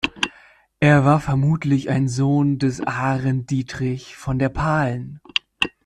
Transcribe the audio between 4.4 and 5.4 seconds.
Pahlen.